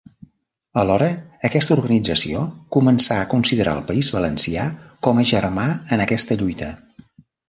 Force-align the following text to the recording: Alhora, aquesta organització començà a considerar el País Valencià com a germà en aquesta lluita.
Alhora, 0.83 1.07
aquesta 1.49 1.75
organització 1.75 2.41
començà 2.77 3.17
a 3.23 3.27
considerar 3.33 3.75
el 3.81 3.83
País 3.91 4.09
Valencià 4.15 4.63
com 5.09 5.21
a 5.21 5.27
germà 5.33 5.67
en 5.97 6.03
aquesta 6.07 6.39
lluita. 6.41 6.71